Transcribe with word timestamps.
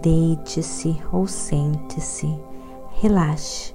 deite-se 0.00 0.96
ou 1.12 1.26
sente-se, 1.26 2.28
relaxe, 3.00 3.74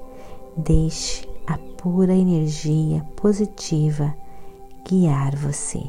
deixe 0.58 1.28
a 1.48 1.58
pura 1.58 2.14
energia 2.14 3.06
positiva 3.16 4.14
guiar 4.88 5.36
você. 5.36 5.82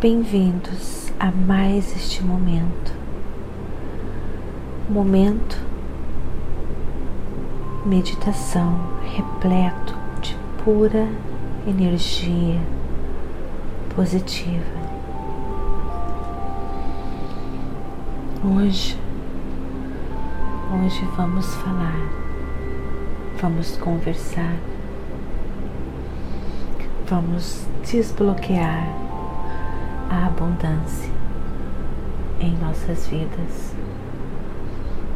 Bem-vindos 0.00 1.10
a 1.18 1.30
mais 1.30 1.96
este 1.96 2.22
momento. 2.22 2.92
Momento 4.90 5.73
meditação 7.84 8.80
repleto 9.02 9.94
de 10.22 10.34
pura 10.64 11.06
energia 11.66 12.58
positiva. 13.94 14.84
Hoje, 18.42 18.98
hoje 20.72 21.04
vamos 21.14 21.54
falar, 21.56 22.08
vamos 23.40 23.76
conversar, 23.76 24.56
vamos 27.06 27.66
desbloquear 27.82 28.88
a 30.10 30.26
abundância 30.26 31.12
em 32.40 32.56
nossas 32.56 33.06
vidas. 33.08 33.74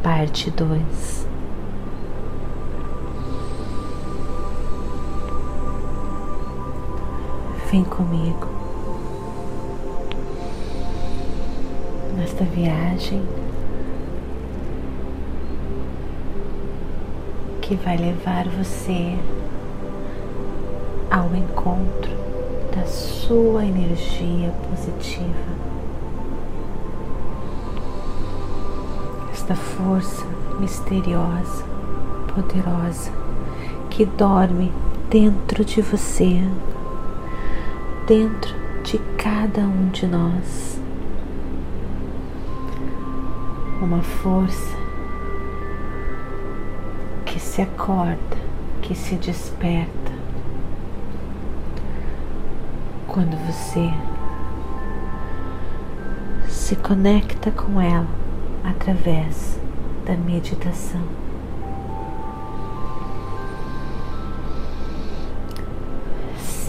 Parte 0.03 0.51
2 0.51 1.28
Vem 7.71 7.83
comigo 7.83 8.47
nesta 12.17 12.43
viagem 12.43 13.21
que 17.61 17.75
vai 17.75 17.95
levar 17.95 18.47
você 18.47 19.15
ao 21.11 21.35
encontro 21.35 22.11
da 22.75 22.87
sua 22.87 23.63
energia 23.63 24.51
positiva. 24.67 25.69
Esta 29.31 29.53
força 29.53 30.25
misteriosa, 30.59 31.63
poderosa 32.33 33.11
que 33.91 34.05
dorme 34.05 34.73
dentro 35.07 35.63
de 35.63 35.83
você, 35.83 36.41
dentro 38.09 38.55
de 38.81 38.97
cada 39.19 39.61
um 39.61 39.89
de 39.89 40.07
nós. 40.07 40.81
Uma 43.79 44.01
força 44.01 44.75
que 47.23 47.39
se 47.39 47.61
acorda, 47.61 48.17
que 48.81 48.95
se 48.95 49.13
desperta 49.13 50.11
quando 53.07 53.37
você 53.45 53.93
se 56.47 56.75
conecta 56.77 57.51
com 57.51 57.79
ela 57.79 58.09
através 58.63 59.59
da 60.07 60.17
meditação. 60.17 61.28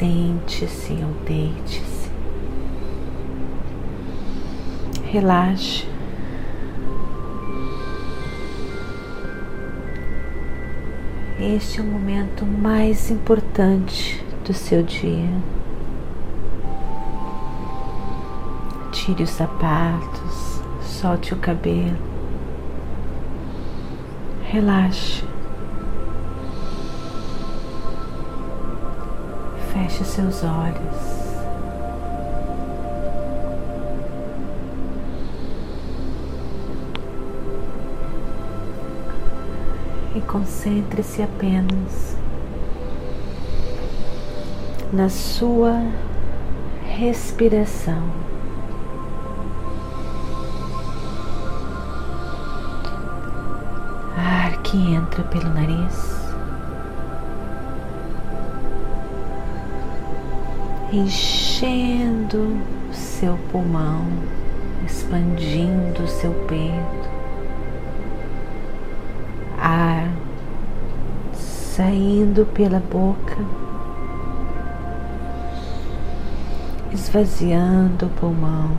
Sente-se 0.00 0.94
ou 0.94 1.12
deite-se. 1.26 2.08
Relaxe. 5.04 5.86
Este 11.38 11.80
é 11.80 11.82
o 11.82 11.86
momento 11.86 12.46
mais 12.46 13.10
importante 13.10 14.24
do 14.42 14.54
seu 14.54 14.82
dia. 14.82 15.28
Tire 18.90 19.24
os 19.24 19.28
sapatos, 19.28 20.62
solte 20.80 21.34
o 21.34 21.36
cabelo, 21.36 21.98
relaxe. 24.44 25.22
Feche 29.80 30.04
seus 30.04 30.44
olhos. 30.44 31.30
E 40.14 40.20
concentre-se 40.20 41.22
apenas 41.22 42.14
na 44.92 45.08
sua 45.08 45.82
respiração. 46.84 48.02
Ar 54.14 54.60
que 54.62 54.92
entra 54.92 55.24
pelo 55.24 55.48
nariz. 55.48 56.19
Enchendo 60.92 62.56
seu 62.92 63.38
pulmão, 63.52 64.06
expandindo 64.84 66.06
seu 66.08 66.32
peito, 66.48 67.08
ar 69.56 70.08
saindo 71.32 72.44
pela 72.46 72.80
boca, 72.80 73.36
esvaziando 76.92 78.06
o 78.06 78.10
pulmão, 78.10 78.76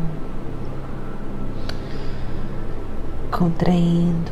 contraindo. 3.32 4.32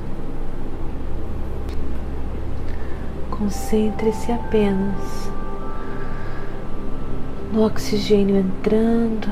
Concentre-se 3.31 4.33
apenas 4.33 5.31
no 7.51 7.65
oxigênio 7.65 8.37
entrando 8.37 9.29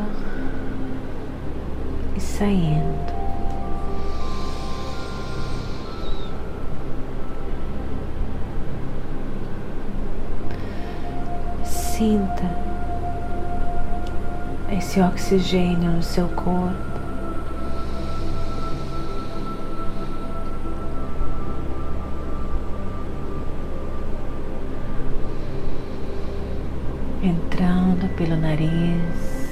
e 2.16 2.20
saindo. 2.20 3.18
Sinta 11.64 12.44
esse 14.72 15.02
oxigênio 15.02 15.92
no 15.92 16.04
seu 16.04 16.28
corpo. 16.30 16.97
Entrando 27.58 28.08
pelo 28.16 28.36
nariz, 28.36 29.50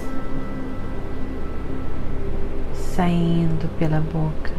saindo 2.76 3.68
pela 3.80 4.00
boca. 4.00 4.54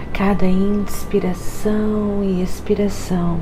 A 0.00 0.16
cada 0.16 0.46
inspiração 0.46 2.24
e 2.24 2.42
expiração, 2.42 3.40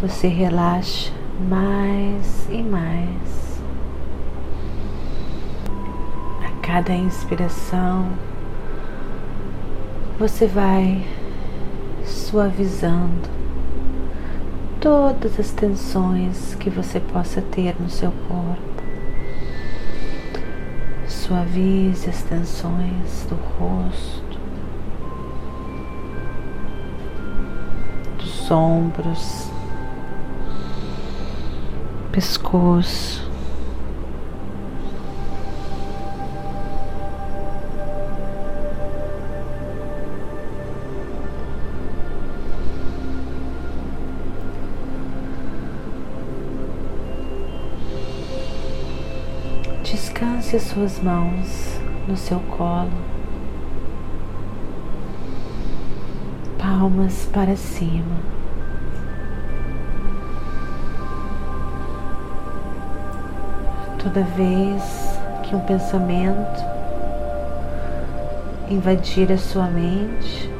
você 0.00 0.28
relaxa 0.28 1.12
mais 1.48 2.46
e 2.48 2.62
mais. 2.62 3.60
A 6.46 6.64
cada 6.64 6.92
inspiração, 6.92 8.08
você 10.16 10.46
vai 10.46 11.04
suavizando 12.04 13.37
todas 14.80 15.40
as 15.40 15.50
tensões 15.50 16.54
que 16.54 16.70
você 16.70 17.00
possa 17.00 17.42
ter 17.42 17.74
no 17.80 17.90
seu 17.90 18.12
corpo. 18.28 18.68
Suavize 21.06 22.08
as 22.08 22.22
tensões 22.22 23.26
do 23.28 23.34
rosto, 23.34 24.38
dos 28.18 28.50
ombros, 28.50 29.50
pescoço. 32.12 33.17
Descanse 50.18 50.56
as 50.56 50.62
suas 50.62 50.98
mãos 50.98 51.80
no 52.08 52.16
seu 52.16 52.40
colo, 52.40 52.90
palmas 56.58 57.28
para 57.32 57.54
cima. 57.54 58.16
Toda 64.02 64.24
vez 64.24 64.82
que 65.44 65.54
um 65.54 65.60
pensamento 65.60 66.64
invadir 68.68 69.30
a 69.30 69.38
sua 69.38 69.68
mente, 69.68 70.50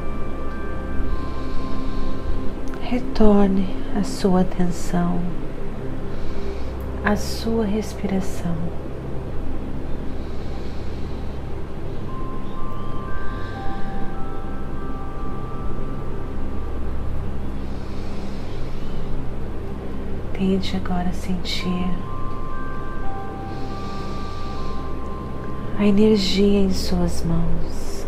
retorne 2.81 3.67
a 3.99 4.05
sua 4.05 4.43
atenção 4.43 5.19
à 7.05 7.17
sua 7.17 7.65
respiração. 7.65 8.55
Tente 20.49 20.77
agora 20.77 21.13
sentir 21.13 21.91
a 25.79 25.85
energia 25.85 26.61
em 26.61 26.71
suas 26.71 27.23
mãos. 27.23 28.07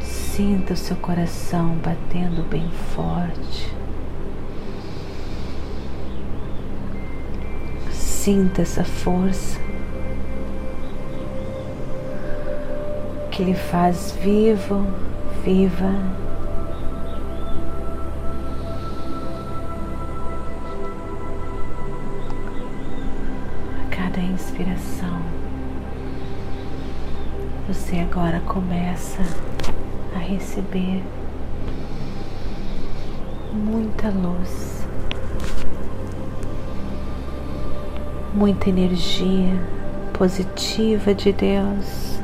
Sinta 0.00 0.74
o 0.74 0.76
seu 0.76 0.94
coração 0.98 1.76
batendo 1.82 2.48
bem 2.48 2.70
forte. 2.94 3.74
Sinta 7.90 8.62
essa 8.62 8.84
força. 8.84 9.58
Que 13.36 13.44
lhe 13.44 13.54
faz 13.54 14.12
vivo, 14.12 14.86
viva. 15.44 15.92
A 23.78 23.94
cada 23.94 24.20
inspiração, 24.20 25.20
você 27.68 27.98
agora 27.98 28.40
começa 28.46 29.20
a 30.14 30.18
receber 30.18 31.02
muita 33.52 34.08
luz, 34.08 34.82
muita 38.32 38.70
energia 38.70 39.60
positiva 40.14 41.12
de 41.12 41.34
Deus. 41.34 42.15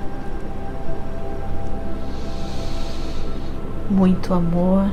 Muito 4.02 4.34
amor. 4.34 4.90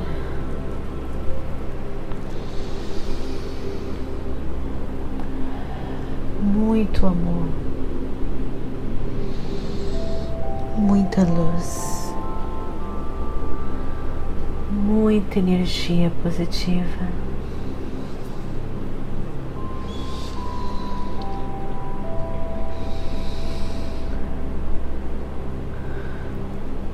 Muito 6.40 7.04
amor, 7.06 7.48
muita 10.76 11.22
luz, 11.22 12.14
muita 14.70 15.40
energia 15.40 16.12
positiva. 16.22 17.08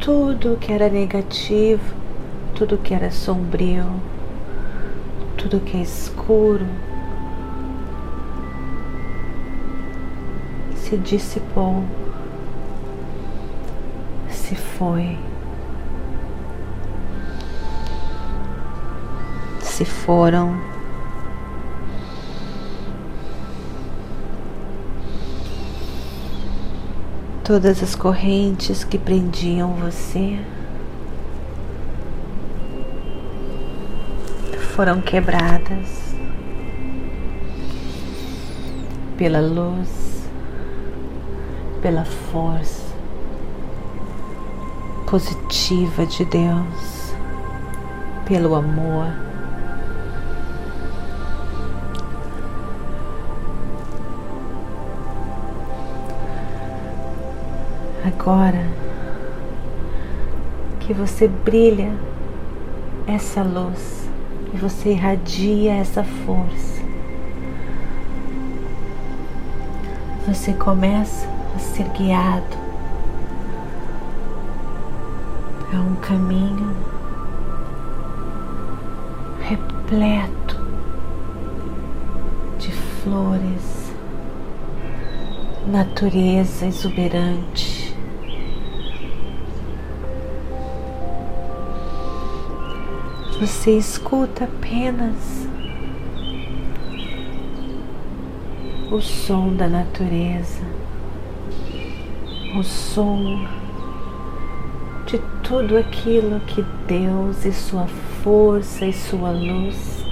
tudo 0.01 0.57
que 0.57 0.73
era 0.73 0.89
negativo, 0.89 2.06
tudo 2.57 2.79
que 2.79 2.95
era 2.95 3.11
sombrio, 3.11 3.85
tudo 5.37 5.61
que 5.61 5.77
é 5.77 5.83
escuro 5.83 6.67
se 10.75 10.97
dissipou, 10.97 11.85
se 14.31 14.55
foi, 14.55 15.19
se 19.61 19.85
foram. 19.85 20.77
todas 27.45 27.81
as 27.81 27.95
correntes 27.95 28.83
que 28.83 28.99
prendiam 28.99 29.75
você 29.75 30.37
foram 34.77 35.01
quebradas 35.01 36.15
pela 39.17 39.41
luz, 39.41 40.29
pela 41.81 42.05
força 42.05 42.85
positiva 45.07 46.05
de 46.05 46.27
Deus, 46.27 47.15
pelo 48.27 48.55
amor. 48.55 49.25
agora 58.05 58.67
que 60.81 60.93
você 60.93 61.27
brilha 61.29 61.93
essa 63.07 63.43
luz 63.43 64.06
e 64.57 64.59
você 64.59 64.93
irradia 64.93 65.75
essa 65.75 66.03
força, 66.03 66.83
você 70.27 70.55
começa 70.55 71.29
a 71.55 71.59
ser 71.59 71.87
guiado 71.91 72.57
a 75.75 75.77
um 75.77 75.95
caminho 75.97 76.75
repleto 79.43 80.59
de 82.59 82.73
flores, 82.73 83.93
natureza 85.67 86.65
exuberante. 86.65 87.76
Você 93.39 93.77
escuta 93.77 94.45
apenas 94.45 95.47
o 98.91 98.99
som 98.99 99.55
da 99.55 99.69
natureza, 99.69 100.65
o 102.59 102.63
som 102.63 103.47
de 105.05 105.19
tudo 105.45 105.77
aquilo 105.77 106.41
que 106.41 106.63
Deus 106.89 107.45
e 107.45 107.53
Sua 107.53 107.87
força 108.25 108.87
e 108.87 108.93
Sua 108.95 109.31
luz 109.33 110.03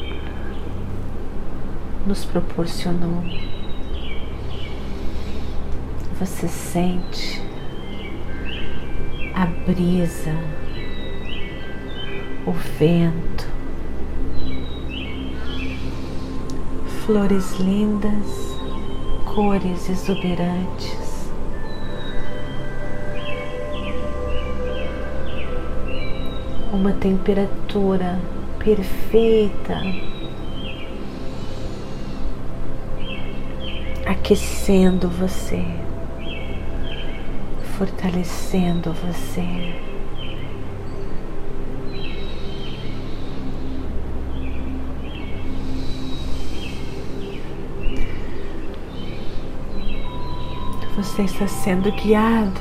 nos 2.07 2.27
proporcionou. 2.27 3.25
Você 6.21 6.47
sente 6.47 7.43
a 9.35 9.47
brisa 9.47 10.64
o 12.47 12.53
vento, 12.53 13.49
flores 17.05 17.59
lindas, 17.59 18.55
cores 19.35 19.89
exuberantes. 19.89 21.31
Uma 26.71 26.93
temperatura 26.93 28.21
perfeita, 28.59 29.81
aquecendo 34.07 35.09
você, 35.09 35.65
fortalecendo 37.79 38.93
você. 38.93 39.94
Você 51.05 51.23
está 51.25 51.47
sendo 51.47 51.93
guiado 51.93 52.61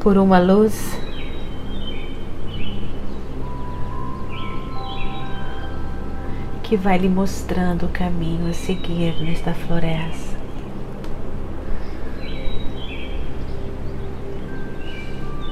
por 0.00 0.16
uma 0.16 0.38
luz 0.38 0.98
que 6.62 6.76
vai 6.76 6.96
lhe 6.96 7.08
mostrando 7.08 7.86
o 7.86 7.88
caminho 7.88 8.48
a 8.48 8.54
seguir 8.54 9.20
nesta 9.20 9.52
floresta. 9.52 10.38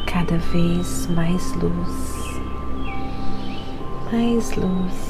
Cada 0.07 0.39
vez 0.39 1.09
mais 1.09 1.53
luz, 1.57 2.41
mais 4.11 4.57
luz, 4.57 5.10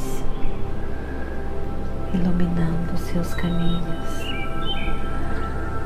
iluminando 2.15 2.97
seus 2.97 3.35
caminhos. 3.35 4.25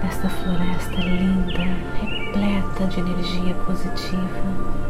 Nesta 0.03 0.29
floresta 0.29 1.01
linda, 1.01 1.65
repleta 2.01 2.87
de 2.87 3.01
energia 3.01 3.55
positiva. 3.67 4.85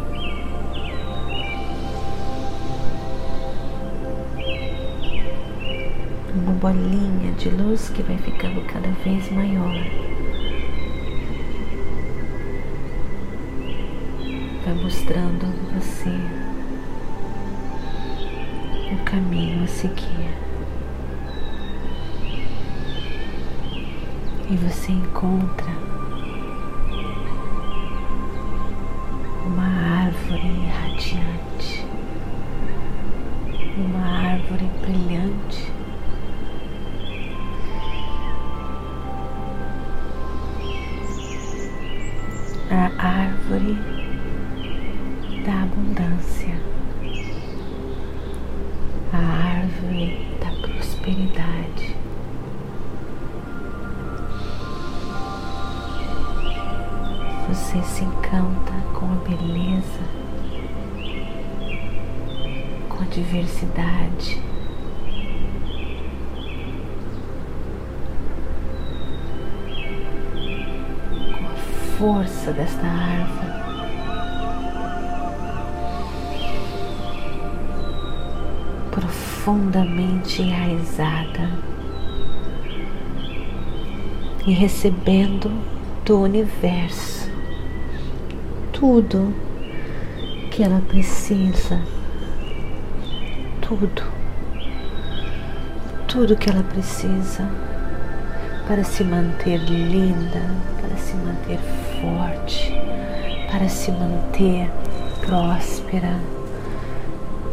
uma 6.34 6.52
bolinha 6.52 7.32
de 7.38 7.48
luz 7.48 7.88
que 7.90 8.02
vai 8.02 8.18
ficando 8.18 8.60
cada 8.66 8.88
vez 9.04 9.30
maior. 9.30 9.74
Vai 14.64 14.74
mostrando 14.74 15.46
você 15.72 16.10
o 18.92 19.04
caminho 19.04 19.64
a 19.64 19.66
seguir. 19.68 20.43
E 24.50 24.56
você 24.56 24.92
encontra 24.92 25.70
uma 29.46 30.04
árvore 30.04 30.66
radiante, 30.68 31.86
uma 33.76 34.32
árvore 34.32 34.70
brilhante 34.80 35.72
a 42.70 43.06
árvore 43.06 43.78
da 45.44 45.62
abundância, 45.62 46.54
a 49.12 49.18
árvore 49.18 50.26
da 50.40 50.50
prosperidade. 50.66 52.03
Você 57.74 57.82
se 57.82 58.04
encanta 58.04 58.72
com 58.92 59.06
a 59.06 59.16
beleza, 59.28 60.00
com 62.88 63.02
a 63.02 63.06
diversidade. 63.06 64.40
força 71.98 72.52
desta 72.52 72.86
árvore. 72.86 73.52
Profundamente 78.90 80.42
enraizada 80.42 81.50
e 84.46 84.52
recebendo 84.52 85.50
do 86.04 86.20
universo 86.20 87.23
tudo 88.84 89.32
que 90.50 90.62
ela 90.62 90.82
precisa, 90.86 91.80
tudo, 93.62 94.02
tudo 96.06 96.36
que 96.36 96.50
ela 96.50 96.62
precisa 96.62 97.48
para 98.68 98.84
se 98.84 99.02
manter 99.02 99.58
linda, 99.60 100.50
para 100.78 100.94
se 100.98 101.14
manter 101.14 101.58
forte, 101.98 102.74
para 103.50 103.70
se 103.70 103.90
manter 103.90 104.70
próspera, 105.22 106.20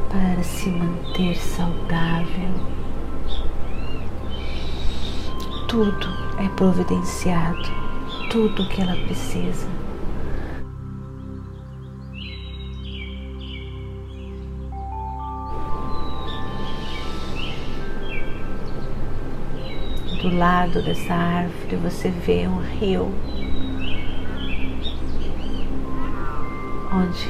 para 0.10 0.44
se 0.44 0.70
manter 0.70 1.38
saudável. 1.38 2.52
Tudo 5.70 6.08
é 6.44 6.50
providenciado, 6.58 7.72
tudo 8.30 8.68
que 8.68 8.82
ela 8.82 8.98
precisa. 9.06 9.81
Do 20.22 20.38
lado 20.38 20.84
dessa 20.84 21.14
árvore 21.16 21.78
você 21.78 22.10
vê 22.10 22.48
um 22.48 22.60
rio 22.60 23.12
onde 26.94 27.28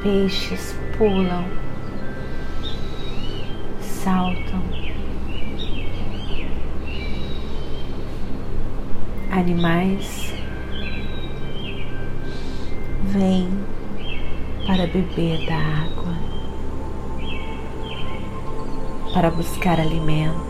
peixes 0.00 0.76
pulam, 0.96 1.44
saltam, 3.80 4.62
animais 9.32 10.32
vêm 13.06 13.48
para 14.66 14.86
beber 14.86 15.46
da 15.46 15.56
água, 15.56 16.14
para 19.12 19.30
buscar 19.32 19.80
alimentos. 19.80 20.49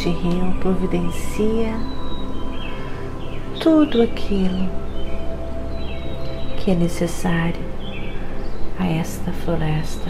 Este 0.00 0.12
rio 0.12 0.54
providencia 0.60 1.78
tudo 3.60 4.00
aquilo 4.00 4.66
que 6.56 6.70
é 6.70 6.74
necessário 6.74 7.60
a 8.78 8.86
esta 8.86 9.30
floresta. 9.30 10.08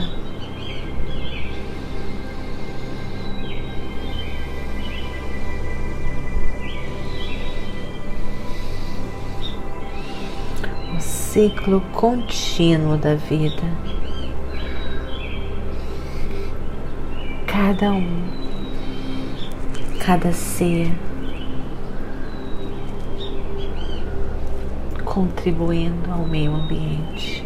O 10.97 11.01
ciclo 11.01 11.81
contínuo 11.91 12.97
da 12.97 13.17
vida. 13.17 13.65
Cada 17.49 17.91
um, 17.91 18.40
cada 20.11 20.33
ser 20.33 20.91
contribuindo 25.05 26.11
ao 26.11 26.27
meio 26.27 26.53
ambiente. 26.53 27.45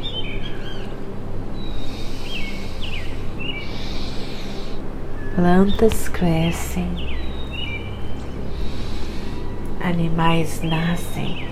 Plantas 5.35 6.09
crescem, 6.09 7.18
animais 9.83 10.62
nascem, 10.62 11.47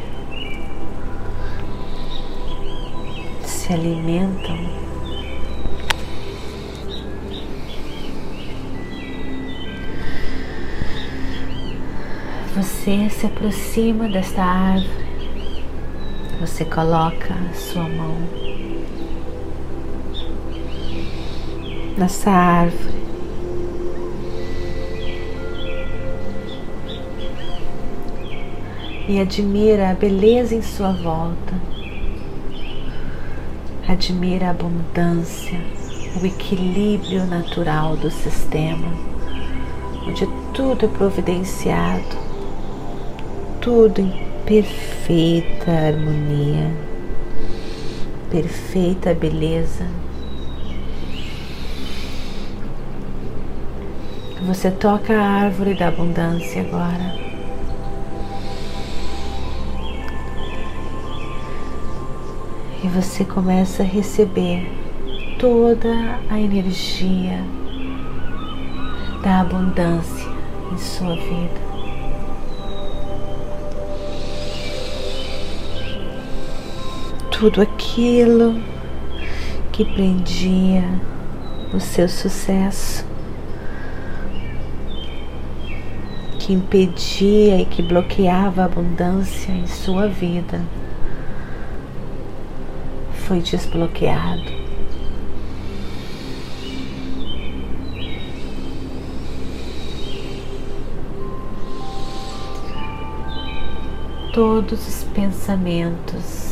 se 3.44 3.70
alimentam. 3.70 4.91
Você 12.62 13.10
se 13.10 13.26
aproxima 13.26 14.08
desta 14.08 14.40
árvore 14.40 14.88
você 16.40 16.64
coloca 16.64 17.34
a 17.34 17.54
sua 17.54 17.88
mão 17.88 18.16
nessa 21.98 22.30
árvore. 22.30 23.02
e 29.08 29.18
admira 29.18 29.90
a 29.90 29.94
beleza 29.94 30.54
em 30.54 30.62
sua 30.62 30.92
volta. 30.92 31.60
Admira 33.88 34.46
a 34.46 34.50
abundância, 34.50 35.58
o 36.22 36.24
equilíbrio 36.24 37.26
natural 37.26 37.96
do 37.96 38.08
sistema, 38.08 38.88
onde 40.06 40.24
tudo 40.54 40.86
é 40.86 40.88
providenciado, 40.88 42.21
tudo 43.62 44.00
em 44.00 44.12
perfeita 44.44 45.70
harmonia, 45.70 46.68
perfeita 48.28 49.14
beleza. 49.14 49.86
Você 54.44 54.68
toca 54.72 55.14
a 55.14 55.44
árvore 55.44 55.74
da 55.74 55.88
abundância 55.88 56.60
agora. 56.62 57.14
E 62.82 62.88
você 62.88 63.24
começa 63.24 63.84
a 63.84 63.86
receber 63.86 64.68
toda 65.38 66.18
a 66.28 66.40
energia 66.40 67.38
da 69.22 69.42
abundância 69.42 70.28
em 70.72 70.78
sua 70.78 71.14
vida. 71.14 71.71
Tudo 77.42 77.60
aquilo 77.60 78.62
que 79.72 79.84
prendia 79.84 80.84
o 81.74 81.80
seu 81.80 82.08
sucesso 82.08 83.04
que 86.38 86.52
impedia 86.52 87.60
e 87.60 87.64
que 87.64 87.82
bloqueava 87.82 88.62
a 88.62 88.66
abundância 88.66 89.50
em 89.50 89.66
sua 89.66 90.06
vida 90.06 90.64
foi 93.26 93.40
desbloqueado. 93.40 94.52
Todos 104.32 104.86
os 104.86 105.02
pensamentos 105.12 106.51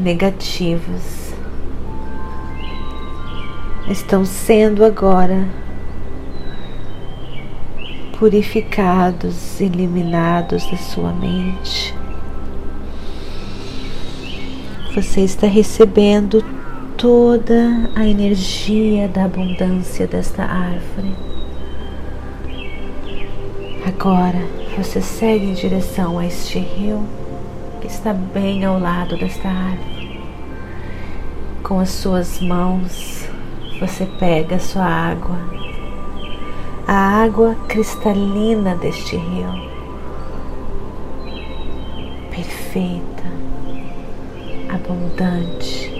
negativos 0.00 1.30
estão 3.86 4.24
sendo 4.24 4.84
agora 4.84 5.46
purificados, 8.18 9.60
eliminados 9.60 10.64
da 10.70 10.76
sua 10.76 11.12
mente. 11.12 11.94
Você 14.94 15.20
está 15.20 15.46
recebendo 15.46 16.44
toda 16.96 17.90
a 17.94 18.06
energia 18.06 19.06
da 19.08 19.24
abundância 19.24 20.06
desta 20.06 20.44
árvore. 20.44 21.14
Agora 23.86 24.40
você 24.76 25.00
segue 25.02 25.46
em 25.46 25.54
direção 25.54 26.18
a 26.18 26.26
este 26.26 26.58
rio 26.58 27.04
que 27.80 27.86
está 27.86 28.12
bem 28.12 28.64
ao 28.64 28.78
lado 28.78 29.16
desta 29.16 29.48
árvore. 29.48 30.20
Com 31.62 31.80
as 31.80 31.90
suas 31.90 32.40
mãos, 32.40 33.28
você 33.80 34.04
pega 34.18 34.56
a 34.56 34.60
sua 34.60 34.84
água, 34.84 35.38
a 36.86 37.22
água 37.22 37.56
cristalina 37.68 38.74
deste 38.76 39.16
rio, 39.16 39.70
perfeita, 42.30 43.24
abundante. 44.68 45.90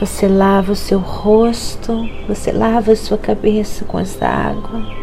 Você 0.00 0.28
lava 0.28 0.72
o 0.72 0.76
seu 0.76 0.98
rosto, 0.98 2.08
você 2.26 2.52
lava 2.52 2.92
a 2.92 2.96
sua 2.96 3.18
cabeça 3.18 3.84
com 3.84 3.98
esta 3.98 4.28
água. 4.28 4.97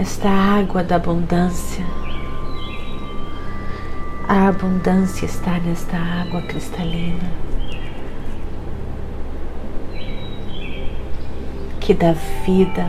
Esta 0.00 0.28
água 0.30 0.84
da 0.84 0.94
abundância. 0.94 1.84
A 4.28 4.46
abundância 4.46 5.26
está 5.26 5.58
nesta 5.58 5.96
água 5.96 6.40
cristalina. 6.42 7.32
Que 11.80 11.92
dá 11.92 12.12
vida, 12.46 12.86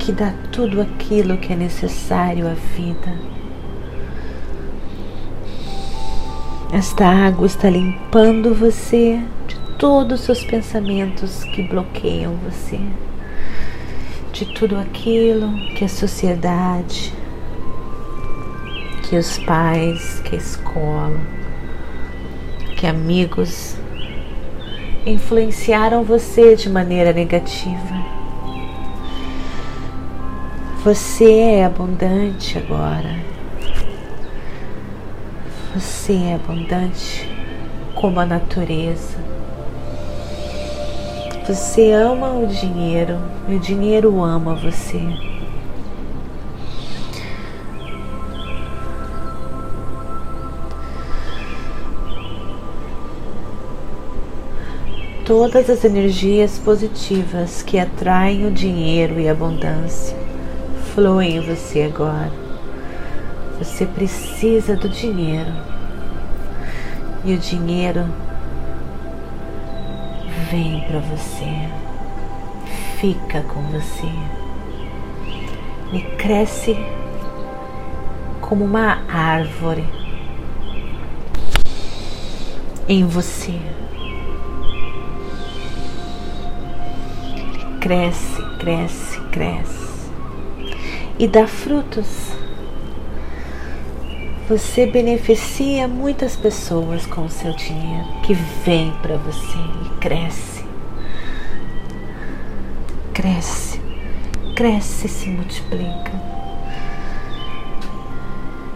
que 0.00 0.10
dá 0.10 0.34
tudo 0.50 0.82
aquilo 0.82 1.38
que 1.38 1.52
é 1.52 1.56
necessário 1.56 2.48
à 2.48 2.54
vida. 2.54 3.16
Esta 6.72 7.06
água 7.06 7.46
está 7.46 7.70
limpando 7.70 8.52
você 8.52 9.22
de 9.46 9.54
todos 9.78 10.18
os 10.18 10.26
seus 10.26 10.44
pensamentos 10.44 11.44
que 11.44 11.62
bloqueiam 11.62 12.34
você, 12.38 12.80
de 14.34 14.46
tudo 14.46 14.76
aquilo 14.76 15.56
que 15.76 15.84
a 15.84 15.88
sociedade, 15.88 17.14
que 19.04 19.16
os 19.16 19.38
pais, 19.38 20.20
que 20.24 20.34
a 20.34 20.38
escola, 20.38 21.20
que 22.76 22.84
amigos 22.84 23.76
influenciaram 25.06 26.02
você 26.02 26.56
de 26.56 26.68
maneira 26.68 27.12
negativa. 27.12 27.94
Você 30.82 31.32
é 31.32 31.64
abundante 31.64 32.58
agora. 32.58 33.16
Você 35.74 36.12
é 36.12 36.34
abundante 36.34 37.30
como 37.94 38.18
a 38.18 38.26
natureza. 38.26 39.33
Você 41.46 41.92
ama 41.92 42.32
o 42.32 42.46
dinheiro 42.46 43.18
e 43.46 43.54
o 43.54 43.60
dinheiro 43.60 44.22
ama 44.22 44.54
você. 44.54 45.02
todas 55.24 55.70
as 55.70 55.82
energias 55.84 56.58
positivas 56.58 57.62
que 57.62 57.78
atraem 57.78 58.46
o 58.46 58.50
dinheiro 58.50 59.18
e 59.18 59.26
a 59.26 59.32
abundância 59.32 60.16
fluem 60.94 61.36
em 61.36 61.40
você 61.40 61.82
agora. 61.82 62.30
Você 63.58 63.86
precisa 63.86 64.76
do 64.76 64.88
dinheiro 64.88 65.52
e 67.24 67.34
o 67.34 67.38
dinheiro 67.38 68.04
vem 70.54 70.80
para 70.82 71.00
você, 71.00 71.68
fica 73.00 73.42
com 73.42 73.60
você 73.72 74.06
e 75.92 76.00
cresce 76.16 76.76
como 78.40 78.64
uma 78.64 79.02
árvore 79.08 79.84
em 82.88 83.04
você. 83.04 83.58
cresce, 87.80 88.42
cresce, 88.58 89.20
cresce 89.30 90.10
e 91.18 91.26
dá 91.28 91.46
frutos. 91.48 92.43
Você 94.46 94.84
beneficia 94.84 95.88
muitas 95.88 96.36
pessoas 96.36 97.06
com 97.06 97.22
o 97.24 97.30
seu 97.30 97.50
dinheiro 97.54 98.04
que 98.22 98.34
vem 98.34 98.92
para 99.00 99.16
você 99.16 99.56
e 99.86 99.88
cresce. 100.00 100.62
Cresce, 103.14 103.80
cresce 104.54 105.06
e 105.06 105.08
se 105.08 105.30
multiplica. 105.30 106.12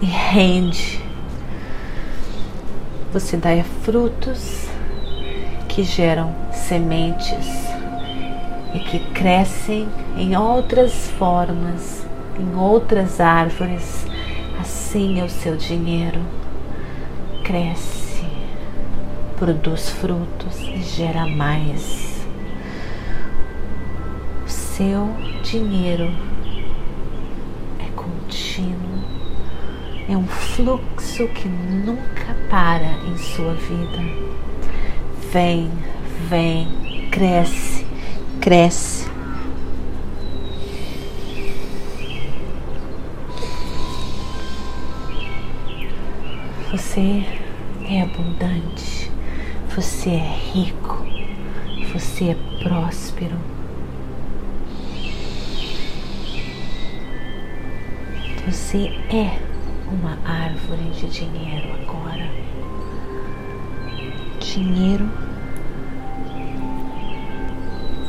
E 0.00 0.06
rende. 0.06 1.04
Você 3.12 3.36
dá 3.36 3.50
frutos 3.82 4.68
que 5.68 5.82
geram 5.82 6.34
sementes 6.50 7.46
e 8.72 8.78
que 8.78 9.00
crescem 9.12 9.86
em 10.16 10.34
outras 10.34 11.10
formas, 11.18 12.06
em 12.40 12.56
outras 12.56 13.20
árvores. 13.20 14.07
Assim 14.88 15.22
o 15.22 15.28
seu 15.28 15.54
dinheiro. 15.54 16.18
Cresce, 17.44 18.24
produz 19.38 19.90
frutos 19.90 20.62
e 20.62 20.80
gera 20.80 21.26
mais. 21.26 22.26
O 24.46 24.48
seu 24.48 25.14
dinheiro 25.42 26.10
é 27.78 27.90
contínuo, 27.94 29.04
é 30.08 30.16
um 30.16 30.26
fluxo 30.26 31.28
que 31.34 31.48
nunca 31.48 32.34
para 32.48 32.90
em 33.10 33.18
sua 33.18 33.52
vida. 33.52 33.98
vem, 35.30 35.70
vem, 36.30 37.10
cresce, 37.10 37.84
cresce. 38.40 38.97
Você 46.98 47.24
é 47.88 48.02
abundante, 48.02 49.08
você 49.72 50.10
é 50.10 50.36
rico, 50.52 51.06
você 51.92 52.30
é 52.30 52.36
próspero. 52.60 53.36
Você 58.44 58.88
é 59.14 59.38
uma 59.92 60.18
árvore 60.28 60.90
de 60.90 61.06
dinheiro 61.06 61.72
agora. 61.74 62.28
Dinheiro. 64.40 65.08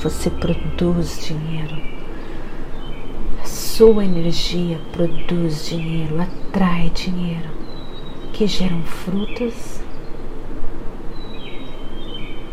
Você 0.02 0.32
produz 0.32 1.28
dinheiro. 1.28 1.80
A 3.40 3.46
sua 3.46 4.04
energia 4.04 4.80
produz 4.92 5.70
dinheiro, 5.70 6.20
atrai 6.20 6.90
dinheiro, 6.90 7.59
que 8.40 8.48
geram 8.48 8.82
frutos, 8.84 9.82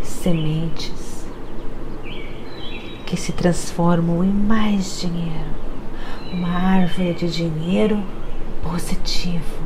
sementes, 0.02 1.24
que 3.06 3.16
se 3.16 3.30
transformam 3.30 4.24
em 4.24 4.32
mais 4.32 5.00
dinheiro. 5.00 5.46
Uma 6.32 6.48
árvore 6.48 7.14
de 7.14 7.30
dinheiro 7.30 8.02
positivo 8.64 9.62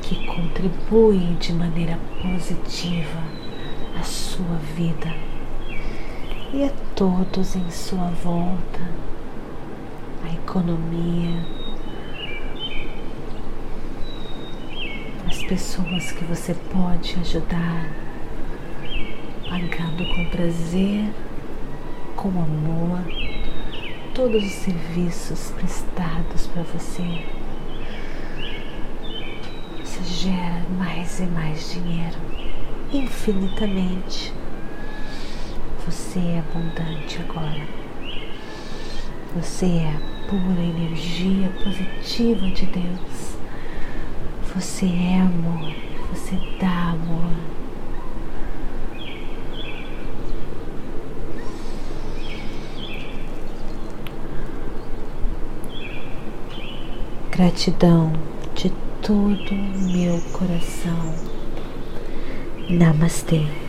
que 0.00 0.24
contribui 0.24 1.36
de 1.38 1.52
maneira 1.52 1.98
positiva 2.22 3.20
à 4.00 4.02
sua 4.02 4.56
vida 4.74 5.14
e 6.54 6.64
a 6.64 6.70
todos 6.96 7.54
em 7.54 7.70
sua 7.70 8.08
volta, 8.22 8.80
a 10.24 10.32
economia, 10.32 11.64
as 15.26 15.33
pessoas 15.48 16.12
que 16.12 16.24
você 16.24 16.54
pode 16.72 17.16
ajudar, 17.20 17.90
pagando 19.48 20.06
com 20.14 20.24
prazer, 20.30 21.12
com 22.16 22.28
amor, 22.28 23.00
todos 24.14 24.44
os 24.44 24.52
serviços 24.52 25.50
prestados 25.52 26.46
para 26.46 26.62
você 26.62 27.24
gera 30.24 30.64
mais 30.78 31.20
e 31.20 31.26
mais 31.26 31.72
dinheiro, 31.72 32.16
infinitamente. 32.92 34.32
Você 35.84 36.18
é 36.18 36.38
abundante 36.38 37.18
agora. 37.28 37.66
Você 39.36 39.66
é 39.66 39.96
pura 40.28 40.62
energia 40.62 41.50
positiva 41.62 42.46
de 42.48 42.64
Deus. 42.66 43.33
Você 44.54 44.86
é 44.86 45.20
amor. 45.20 45.74
Você 46.10 46.38
dá 46.60 46.92
amor. 46.92 47.32
Gratidão 57.32 58.12
de 58.54 58.70
todo 59.02 59.54
meu 59.54 60.20
coração. 60.30 61.14
Namastê. 62.70 63.63